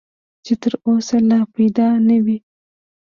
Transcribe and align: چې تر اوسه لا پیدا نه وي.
چې 0.45 0.53
تر 0.61 0.73
اوسه 0.87 1.17
لا 1.29 1.39
پیدا 1.55 1.87
نه 2.07 2.17
وي. 2.25 2.37